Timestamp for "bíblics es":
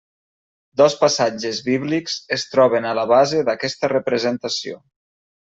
1.67-2.47